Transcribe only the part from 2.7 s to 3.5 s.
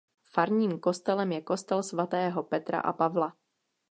a Pavla.